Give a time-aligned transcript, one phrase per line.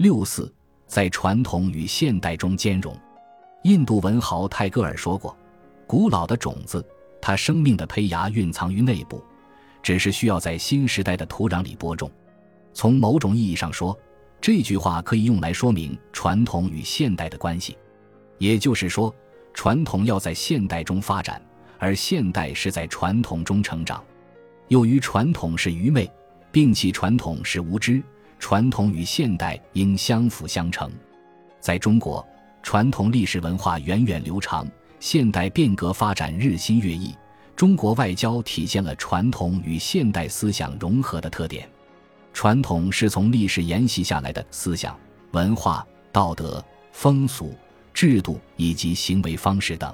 [0.00, 0.50] 六四
[0.86, 2.96] 在传统与现代中兼容。
[3.64, 5.36] 印度文豪泰戈尔说过
[5.86, 6.82] ：“古老的种子，
[7.20, 9.22] 它生命的胚芽蕴藏于内部，
[9.82, 12.10] 只是需要在新时代的土壤里播种。”
[12.72, 13.94] 从某种意义上说，
[14.40, 17.76] 这句话可以用来说明传统与现代的关系。
[18.38, 19.14] 也就是说，
[19.52, 21.42] 传统要在现代中发展，
[21.78, 24.02] 而现代是在传统中成长。
[24.68, 26.10] 由于传统是愚昧，
[26.50, 28.02] 摒弃传统是无知，
[28.40, 30.90] 传统与现代应相辅相成。
[31.60, 32.26] 在中国。
[32.62, 37.16] 传统历史文化源远流长，现代变革发展日新月异。
[37.56, 41.66] 中国外交体现了传统与现代思想融合的特点。
[42.34, 44.94] 传统是从历史沿袭下来的思想、
[45.32, 46.62] 文化、道德、
[46.92, 47.54] 风俗、
[47.94, 49.90] 制度以及行为方式等。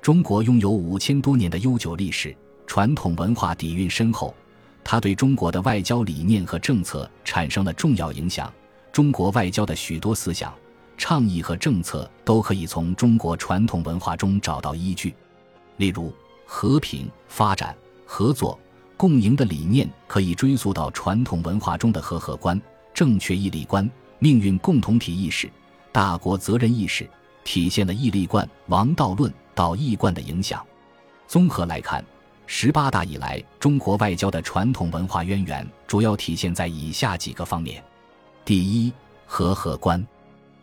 [0.00, 2.32] 中国拥有五千多年的悠久历史，
[2.64, 4.32] 传统文化底蕴深厚，
[4.90, 8.50] 它对中国的外交理念和政策产生了重要影响。
[8.90, 10.50] 中国外交的许多思想。
[10.96, 15.14] 倡议和政策都可以从中国传统文化中找到依据，
[15.76, 16.10] 例如
[16.46, 18.58] 和平、发展、合作、
[18.96, 22.60] 共赢的理念可以追溯到传统文化中的和合观、
[22.92, 25.48] 正确义利观、命运共同体意识、
[25.92, 27.08] 大国责任意识，
[27.44, 30.66] 体现了义利观、王道论、道义观的影响。
[31.28, 32.04] 综合来看，
[32.50, 37.84] 十八大以来中国外交的传统文化渊源主要体现在以下几个方面：
[38.42, 38.90] 第一，
[39.26, 40.04] 和合观。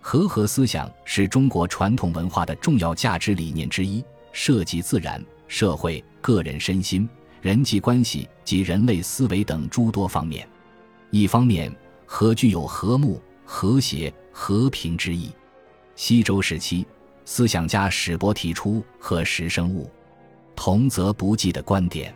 [0.01, 7.07] 和合思想是中国传统文化的重要价值理念之一，涉及自然、社会、个人身心、
[7.39, 10.47] 人际关系及人类思维等诸多方面。
[11.11, 11.71] 一方面，
[12.07, 15.31] 和具有和睦、和谐、和平之意。
[15.95, 16.83] 西周时期，
[17.25, 19.87] 思想家史伯提出“和时生物，
[20.55, 22.13] 同则不济”的观点，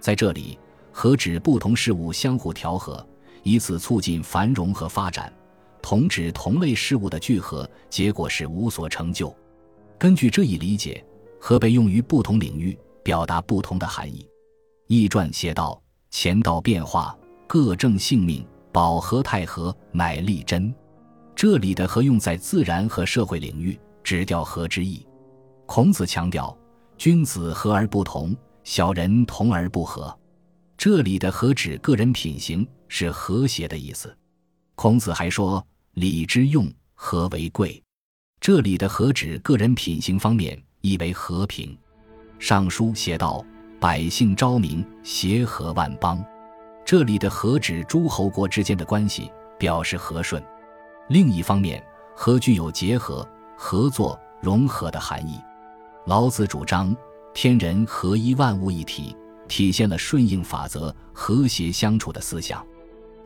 [0.00, 0.58] 在这里，
[0.92, 3.06] 和指不同事物相互调和，
[3.42, 5.32] 以此促进繁荣和发展。
[5.80, 9.34] 同指同类事物的聚合，结果是无所成就。
[9.96, 11.04] 根据这一理解，
[11.40, 14.28] 和被用于不同领域，表达不同的含义。
[14.86, 15.80] 易传写道
[16.10, 17.16] ：“乾道变化，
[17.46, 20.74] 各正性命，保和泰和，乃立真。”
[21.34, 25.06] 这里的“和”用在自然和社会领域，指调和之意。
[25.64, 26.56] 孔子强调
[26.98, 30.14] ：“君子和而不同，小人同而不和。”
[30.76, 34.14] 这里的“和”指个人品行，是和谐的意思。
[34.74, 35.64] 孔子还说
[35.94, 37.82] ：“礼之用，和为贵。”
[38.40, 41.76] 这里的“和”指个人品行方面，意为和平。
[42.38, 43.44] 尚书写道
[43.80, 46.24] ：“百姓昭明，协和万邦。”
[46.86, 50.40] 这里的“和”指诸侯国之间的关系，表示和顺。
[51.08, 51.84] 另一方面
[52.14, 55.40] ，“和”具有结合、合作、融合的含义。
[56.08, 56.96] 老子主张
[57.34, 59.14] 天人合一，万物一体，
[59.46, 62.64] 体现了顺应法则、和谐相处的思想。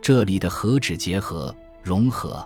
[0.00, 2.44] 这里的和指结合融合，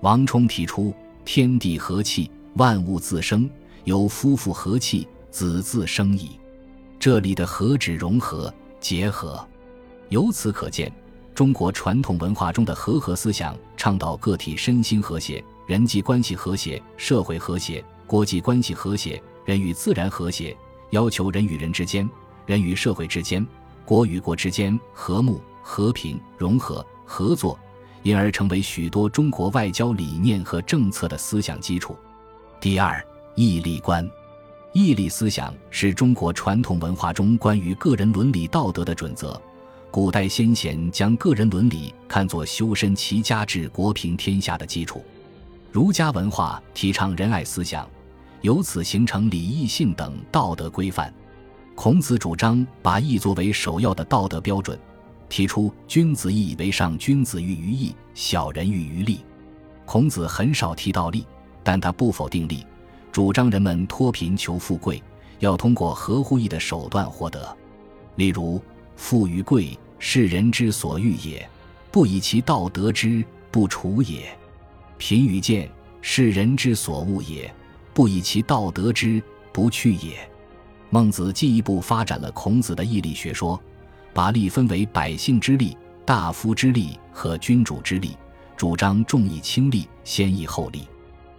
[0.00, 3.50] 王充提出天地和气，万物自生，
[3.82, 6.38] 有夫妇和气，子自生矣。
[7.00, 9.44] 这里的和指融合结合，
[10.08, 10.88] 由此可见，
[11.34, 20.56] 中国传统文化中的和合思想倡导个体身心和谐、人际关系和谐、社会和谐、国际关系和谐、人与自然和谐，
[20.90, 22.08] 要求人与人之间、
[22.46, 23.46] 人与社会之间、
[23.84, 25.40] 国与国之间和睦。
[25.66, 27.58] 和平、融合、合作，
[28.02, 31.96] 因而成为许多中国外交理念和政策的思想基础。
[32.60, 33.02] 第二，
[33.34, 34.06] 义利观，
[34.74, 39.40] 义利思想是中国传统文化中关于个人伦理道德的准则。
[39.90, 45.02] 古代先贤将个人伦理看作修身齐家治国平天下的基础。
[45.72, 47.88] 儒家文化提倡仁爱思想，
[48.44, 51.10] 由此形成礼义信等道德规范。
[51.74, 54.78] 孔子主张把义作为首要的道德标准。
[55.30, 59.24] 提出君子义为上，君子喻于义，小人喻于利。
[59.86, 61.26] 孔子很少提到利，
[61.62, 62.66] 但他不否定利，
[63.10, 65.02] 主张人们脱贫求富贵，
[65.38, 67.56] 要通过合乎义的手段获得。
[68.16, 68.60] 例如，
[68.94, 71.48] 富与贵，是人之所欲也，
[71.90, 74.36] 不以其道得之，不处也；
[74.98, 75.68] 贫与贱，
[76.02, 77.52] 是人之所恶也，
[77.94, 80.18] 不以其道得之，不去也。
[80.90, 83.58] 孟子进一步发展了孔子的义利学说。
[84.14, 85.76] 把利分为百姓之利、
[86.06, 88.16] 大夫之利和君主之利，
[88.56, 90.86] 主张重义轻利、先义后利。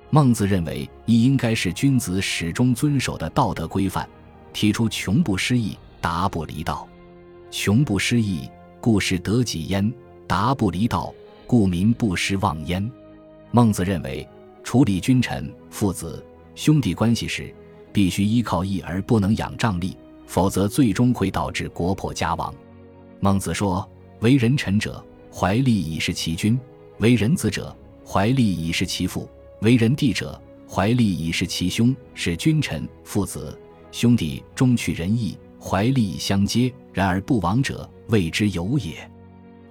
[0.10, 4.06] 孟子认为义应该是君子始终遵守的道德规范，
[4.52, 6.86] 提出穷不失义、达不离道。
[7.50, 8.50] 穷不失义，
[8.82, 9.90] 故是得己焉；
[10.28, 11.14] 达不离道，
[11.48, 12.92] 故民不失望焉。
[13.52, 14.28] 孟子认为，
[14.66, 16.22] 处理君臣、父子、
[16.56, 17.54] 兄弟关系时，
[17.92, 22.54] 必须依靠义而不能仰仗利，否则最终会导致国破家亡。
[23.20, 23.88] 孟子说
[24.22, 26.58] ：“为人臣者，怀利以事其君；
[27.00, 27.76] 为人子者，
[28.06, 29.28] 怀利以事其父；
[29.60, 31.94] 为人弟者，怀利以事其兄。
[32.14, 33.58] 是君臣、父子、
[33.92, 36.74] 兄弟，终取仁义，怀利相接。
[36.94, 39.10] 然而不亡者，谓之有也。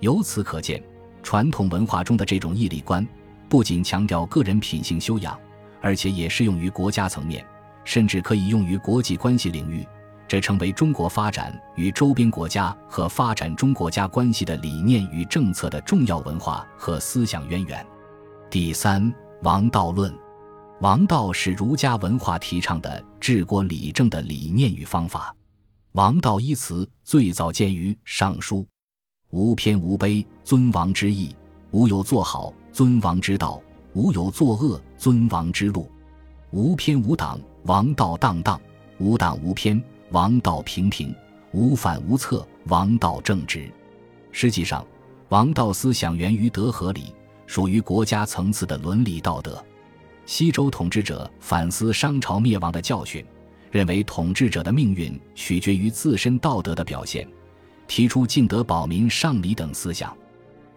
[0.00, 0.82] 由此可见，
[1.22, 3.06] 传统文化中的这种义理观，
[3.48, 5.38] 不仅强调个人品性修养，
[5.84, 7.46] 而且也适用于国家层面，
[7.84, 9.86] 甚至可以用于国际关系领域。
[10.26, 17.86] 这成为中国发展与周边国家和发展中国家关系的理念与政策的重要文化和思想渊源。
[18.48, 20.12] 第三，王道论。
[20.80, 25.36] 王道是儒家文化提倡的治国理政的理念与方法。
[25.92, 28.60] 王道一词最早见于《尚书》，
[29.28, 31.36] 无偏无卑，尊王之义；
[31.72, 33.60] 无有作好，尊王之道；
[33.92, 35.86] 无有作恶，尊王之路。
[36.50, 38.58] 无偏无党，王道荡荡；
[38.96, 39.78] 无党无偏。
[40.12, 41.14] 王道平平，
[41.52, 43.70] 无反无侧；王道正直。
[44.32, 44.82] 实际上，
[45.28, 47.12] 王道思想源于德和礼，
[47.46, 49.62] 属于国家层次的伦理道德。
[50.24, 53.22] 西周统治者反思商朝灭亡的教训，
[53.70, 57.28] 认为统治者的命运取决于自身道德的表现，
[57.86, 60.16] 提出敬德保民、尚礼等思想。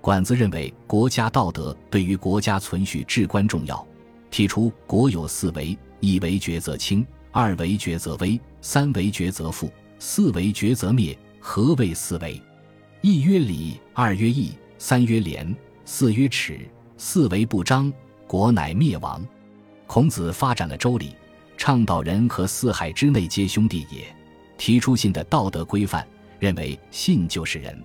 [0.02, 3.88] 管子认为国家道德对于国家存续至关重要，
[4.30, 8.40] 提出国有四维：一为决则轻，二为决则危。
[8.62, 11.18] 三为决则富，四为决则灭。
[11.40, 12.42] 何谓四维？
[13.02, 16.60] 一曰礼，二曰义，三曰廉，四曰耻。
[16.98, 17.94] 四为不彰，
[18.26, 19.26] 国乃灭亡。
[19.86, 21.16] 孔子发展了周礼，
[21.56, 24.14] 倡导人和四海之内皆兄弟也，
[24.58, 26.06] 提出新的道德规范，
[26.40, 27.82] 认为信就是人。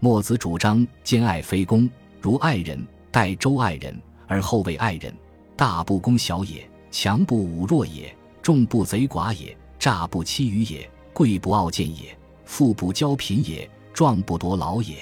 [0.00, 1.88] 墨子主张兼爱非攻，
[2.20, 5.14] 如爱人，待周爱人，而后为爱人。
[5.60, 9.54] 大不攻小也，强不侮弱也，众不贼寡也。
[9.78, 12.16] 诈不欺愚也，贵不傲贱也，
[12.46, 14.96] 富不骄贫也，壮不夺劳也。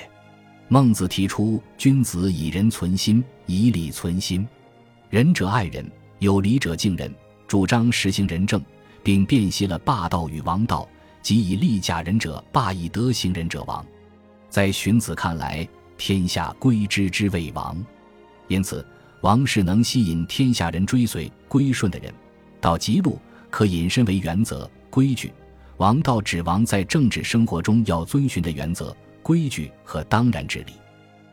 [0.66, 4.44] 孟子提出：君子以仁存心，以礼存心。
[5.10, 5.88] 仁者爱人，
[6.19, 7.14] 有礼者敬人，
[7.46, 8.61] 主张实行仁政，
[9.04, 10.88] 并辨析了霸道与王道，
[11.22, 13.87] 即以利假仁者霸，以德行仁者王。
[14.50, 17.81] 在荀子看来，天下归之之谓王，
[18.49, 18.84] 因此
[19.20, 22.12] 王是能吸引天下人追随归顺的人。
[22.60, 23.18] 到极路。
[23.50, 25.32] 可引申为原则、规矩、
[25.78, 30.74] 王道，指王在政治生活中要遵循的原则、规矩和当然之理。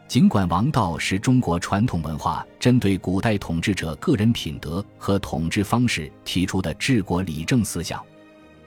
[0.07, 8.01] 尽管王道是中国传统文化针对古代统治者个人品德和统治方式提出的治国理政思想，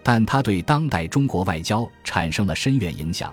[0.02, 3.32] 但它对当代中国外交产生了深远影响，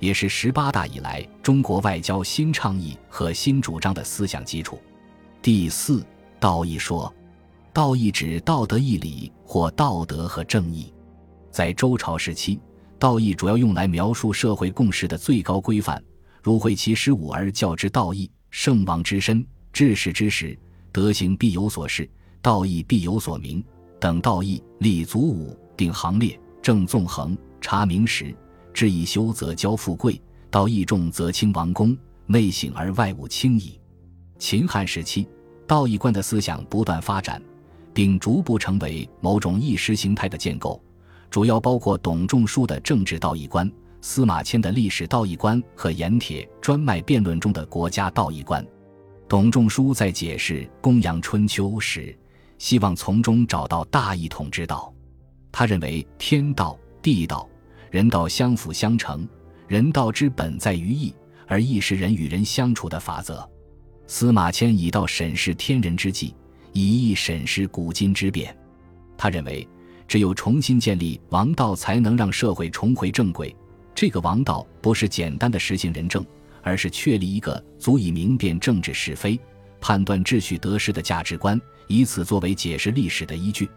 [0.00, 4.82] 也是十八大以来中国外交新倡议和新主张的思想基础。
[5.42, 6.06] 第四，
[6.38, 7.12] 道义说。
[7.72, 10.94] 道义指道德义理或道德和正义。
[11.50, 12.60] 在周朝时期，
[12.96, 16.00] 道义主要用来描述社会共识的最高规范，
[16.44, 20.56] 如会其十五而教之道义，圣王之身，治世之时，
[20.92, 22.08] 德行必有所事，
[22.40, 23.64] 道义必有所明
[23.98, 24.62] 等道义。
[24.78, 28.32] 立足武，定行列，正纵横，察明时，
[28.72, 30.22] 志以修则交富贵，
[30.52, 33.80] 道义重则轻王公，内省而外务轻矣。
[34.42, 35.28] 秦汉时期，
[35.68, 37.40] 道义观的思想不断发展。
[37.94, 40.82] 并逐步成为某种意识形态的建构，
[41.30, 48.66] 主要包括董仲舒的政治道义观、司马迁的历史道义观和盐铁专卖辩论中的国家道义观。
[49.28, 52.18] 董仲舒在解释《公羊春秋》时，
[52.58, 54.92] 希望从中找到大一统之道。
[55.52, 57.48] 他认为天道、地道、
[57.92, 59.28] 人道相辅相成，
[59.68, 61.14] 人道之本在于义，
[61.46, 63.48] 而义是人与人相处的法则。
[64.06, 66.34] 司马迁以道审视天人之际。
[66.74, 68.56] 以义审视古今之变，
[69.14, 69.68] 他认为，
[70.08, 73.54] 只有重新建立王道，才能让社会重回正轨。
[73.94, 76.24] 这个王道不是简单的实行仁政，
[76.62, 79.38] 而是确立一个足以明辨政治是非、
[79.82, 83.68] 判断秩序得失的价值观，以此作为解释历史的依据。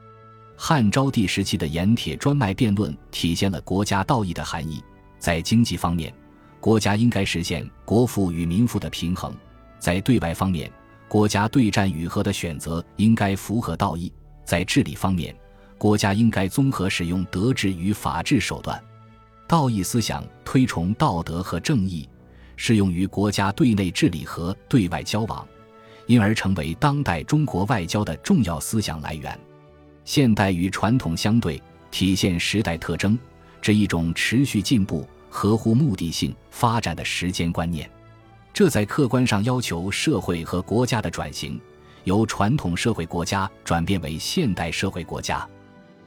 [0.55, 4.82] 汉昭帝时期的盐铁专卖辩论体现了国家道义的含义。
[5.20, 6.13] 在经济方面，
[6.62, 9.34] 国家应该实现国富与民富的平衡；
[9.86, 10.72] 在对外方面，
[11.08, 14.12] 国家对战与和的选择应该符合道义，
[14.44, 15.36] 在治理方面，
[15.77, 18.84] 国家应该综合使用德治与法治手段。
[19.48, 22.10] 道义思想推崇道德和正义，
[22.56, 25.48] 适用于国家对内治理和对外交往，
[26.08, 29.39] 因而成为当代中国外交的重要思想来源。
[30.04, 31.62] 现代与传统相对，
[31.92, 33.15] 体现时代特征，
[33.62, 37.88] 这一种持续进步、合乎目的性发展的时间观念。
[38.55, 41.59] 这在客观上要求社会和国家的转型，
[42.05, 45.45] 由传统社会国家转变为现代社会国家。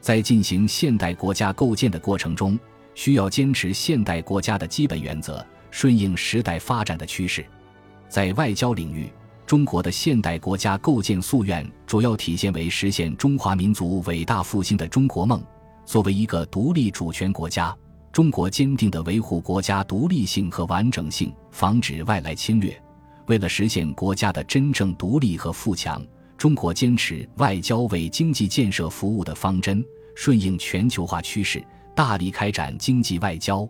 [0.01, 2.59] 在进行现代国家构建的过程中，
[2.95, 7.45] 需要坚持现代国家的基本原则，顺应时代发展的趋势。
[8.09, 9.13] 在外交领域，
[9.45, 15.45] 中国的现代国家构建夙愿主要体现为实现中华民族伟大复兴的中国梦。
[15.85, 17.77] 作为一个独立主权国家，
[18.19, 22.77] 中国坚定地维护国家独立性和完整性，防止外来侵略。
[23.29, 26.05] 为了实现国家的真正独立和富强，
[26.37, 29.85] 中国坚持外交为经济建设服务的方针，
[30.17, 33.65] 顺应全球化趋势，大力开展经济外交，